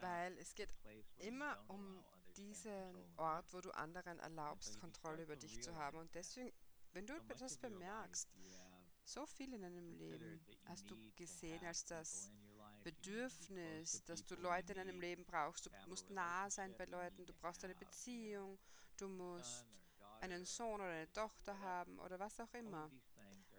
[0.00, 0.70] weil es geht
[1.18, 2.04] immer um
[2.36, 5.98] diesen Ort, wo du anderen erlaubst, Kontrolle über dich zu haben.
[5.98, 6.52] Und deswegen,
[6.92, 8.28] wenn du das bemerkst,
[9.04, 12.32] so viel in deinem Leben hast du gesehen als das
[12.82, 15.66] Bedürfnis, dass du Leute in deinem Leben brauchst.
[15.66, 18.58] Du musst nah sein bei Leuten, du brauchst eine Beziehung,
[18.96, 19.66] du musst
[20.20, 22.90] einen Sohn oder eine Tochter haben oder was auch immer.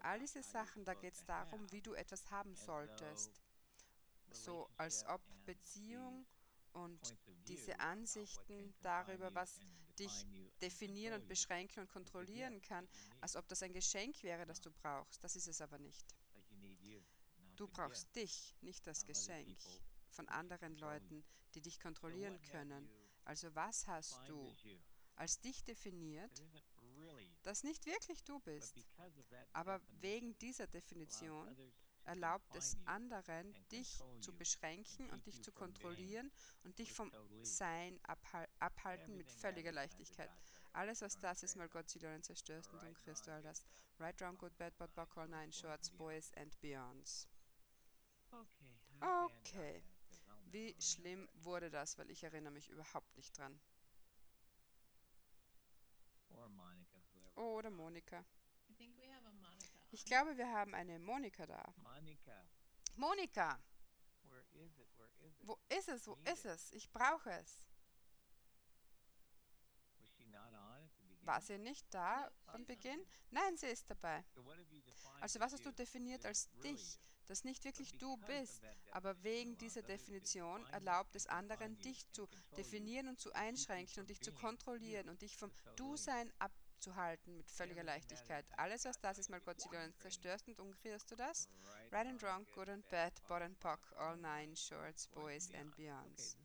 [0.00, 3.43] All diese Sachen, da geht es darum, wie du etwas haben solltest.
[4.34, 6.26] So als ob Beziehung
[6.72, 7.16] und
[7.46, 9.60] diese Ansichten darüber, was
[9.98, 10.26] dich
[10.60, 12.88] definieren und beschränken und kontrollieren kann,
[13.20, 15.22] als ob das ein Geschenk wäre, das du brauchst.
[15.22, 16.04] Das ist es aber nicht.
[17.56, 19.56] Du brauchst dich, nicht das Geschenk
[20.10, 22.88] von anderen Leuten, die dich kontrollieren können.
[23.24, 24.54] Also was hast du
[25.16, 26.42] als dich definiert,
[27.42, 28.74] das nicht wirklich du bist,
[29.52, 31.56] aber wegen dieser Definition
[32.04, 36.30] erlaubt es anderen, dich zu beschränken und dich zu kontrollieren
[36.62, 37.10] und dich vom
[37.42, 37.98] Sein
[38.58, 40.30] abhalten mit völliger Leichtigkeit.
[40.72, 43.64] Alles, was das ist, mal Gott sie und zerstörst und dann kriegst du all das.
[43.98, 47.28] Right, wrong, good, bad, but buck, all nine shorts, boys and beyonds.
[49.00, 49.82] Okay.
[50.46, 53.60] Wie schlimm wurde das, weil ich erinnere mich überhaupt nicht dran.
[57.36, 58.24] Oder Monika.
[59.94, 61.72] Ich glaube, wir haben eine Monika da.
[62.96, 63.60] Monika!
[65.42, 66.06] Wo ist es?
[66.08, 66.72] Wo ist es?
[66.72, 67.64] Ich brauche es.
[71.20, 73.06] War sie nicht da am Beginn?
[73.30, 74.24] Nein, sie ist dabei.
[75.20, 79.82] Also was hast du definiert als dich, das nicht wirklich du bist, aber wegen dieser
[79.82, 85.22] Definition erlaubt es anderen, dich zu definieren und zu einschränken und dich zu kontrollieren und
[85.22, 88.44] dich vom Du-Sein abzuhalten zu halten mit völliger Leichtigkeit.
[88.56, 91.48] Alles, was das ist, mal und zerstörst und umkrierst du das?
[91.90, 96.36] Right and wrong, good and bad, bot and pock, all nine shorts, boys and beyonds.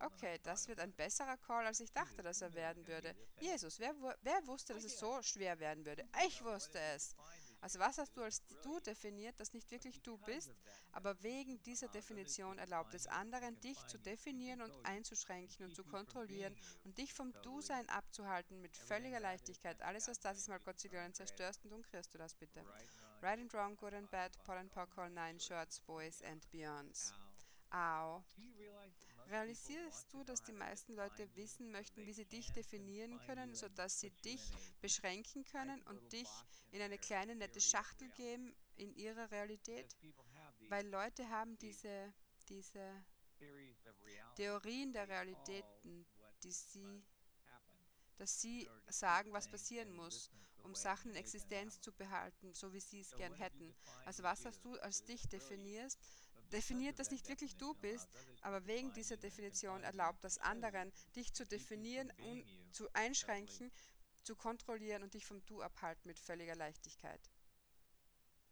[0.00, 3.14] Okay, das wird ein besserer Call, als ich dachte, dass er werden würde.
[3.38, 6.08] Jesus, wer, wer wusste, dass es so schwer werden würde?
[6.26, 7.14] Ich wusste es.
[7.60, 10.50] Also was hast du als du definiert, das nicht wirklich du bist,
[10.92, 16.56] aber wegen dieser Definition erlaubt es anderen, dich zu definieren und einzuschränken und zu kontrollieren
[16.84, 19.80] und dich vom Du-Sein abzuhalten mit völliger Leichtigkeit.
[19.82, 22.64] Alles, was das ist, mal Gott und zerstörst und umkrierst du das bitte.
[23.22, 27.12] Right and wrong, good and bad, pot and pock, all nine shorts, boys and beyonds.
[27.70, 28.22] Au.
[29.28, 34.10] Realisierst du, dass die meisten Leute wissen möchten, wie sie dich definieren können, sodass sie
[34.24, 34.42] dich
[34.80, 36.28] beschränken können und dich
[36.72, 39.96] in eine kleine nette Schachtel geben in ihrer Realität?
[40.68, 42.12] Weil Leute haben diese,
[42.48, 43.04] diese
[44.34, 46.04] Theorien der Realitäten,
[46.42, 47.02] die sie
[48.20, 50.30] dass sie sagen, was passieren muss,
[50.62, 53.74] um Sachen in Existenz zu behalten, so wie sie es gern hätten.
[54.04, 55.98] Also was hast du als dich definierst,
[56.52, 58.08] definiert, dass nicht wirklich du bist,
[58.42, 63.70] aber wegen dieser Definition erlaubt das anderen, dich zu definieren und zu einschränken,
[64.22, 67.20] zu kontrollieren und dich vom Du abhalten mit völliger Leichtigkeit.